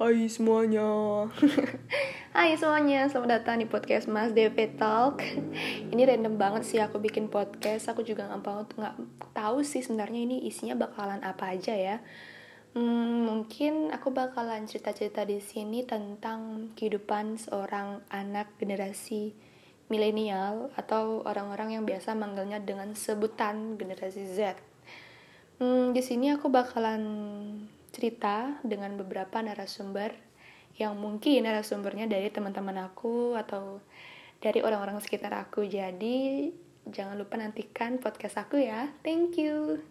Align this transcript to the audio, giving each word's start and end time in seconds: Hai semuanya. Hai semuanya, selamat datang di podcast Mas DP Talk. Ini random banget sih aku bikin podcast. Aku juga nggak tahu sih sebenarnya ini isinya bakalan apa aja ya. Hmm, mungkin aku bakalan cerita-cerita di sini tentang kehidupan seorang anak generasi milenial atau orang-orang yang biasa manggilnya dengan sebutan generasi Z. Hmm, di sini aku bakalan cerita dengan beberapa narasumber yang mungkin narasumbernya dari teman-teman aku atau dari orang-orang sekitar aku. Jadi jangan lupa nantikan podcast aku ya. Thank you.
Hai 0.00 0.32
semuanya. 0.32 1.28
Hai 2.32 2.56
semuanya, 2.56 3.04
selamat 3.12 3.44
datang 3.44 3.60
di 3.60 3.68
podcast 3.68 4.08
Mas 4.08 4.32
DP 4.32 4.80
Talk. 4.80 5.20
Ini 5.92 6.08
random 6.08 6.40
banget 6.40 6.64
sih 6.64 6.80
aku 6.80 6.96
bikin 6.96 7.28
podcast. 7.28 7.92
Aku 7.92 8.00
juga 8.00 8.24
nggak 8.32 8.96
tahu 9.36 9.60
sih 9.60 9.84
sebenarnya 9.84 10.24
ini 10.24 10.48
isinya 10.48 10.72
bakalan 10.72 11.20
apa 11.20 11.52
aja 11.52 11.76
ya. 11.76 12.00
Hmm, 12.72 13.28
mungkin 13.28 13.92
aku 13.92 14.08
bakalan 14.08 14.64
cerita-cerita 14.64 15.28
di 15.28 15.36
sini 15.36 15.84
tentang 15.84 16.72
kehidupan 16.80 17.36
seorang 17.36 18.00
anak 18.08 18.56
generasi 18.56 19.36
milenial 19.92 20.72
atau 20.80 21.20
orang-orang 21.28 21.76
yang 21.76 21.84
biasa 21.84 22.16
manggilnya 22.16 22.56
dengan 22.56 22.96
sebutan 22.96 23.76
generasi 23.76 24.24
Z. 24.32 24.56
Hmm, 25.60 25.92
di 25.92 26.00
sini 26.00 26.32
aku 26.32 26.48
bakalan 26.48 27.04
cerita 27.90 28.58
dengan 28.62 28.94
beberapa 28.96 29.42
narasumber 29.42 30.14
yang 30.78 30.96
mungkin 30.96 31.44
narasumbernya 31.44 32.08
dari 32.08 32.32
teman-teman 32.32 32.88
aku 32.88 33.36
atau 33.36 33.82
dari 34.40 34.64
orang-orang 34.64 35.02
sekitar 35.04 35.36
aku. 35.36 35.68
Jadi 35.68 36.48
jangan 36.88 37.20
lupa 37.20 37.36
nantikan 37.36 38.00
podcast 38.00 38.40
aku 38.40 38.56
ya. 38.62 38.88
Thank 39.04 39.36
you. 39.36 39.84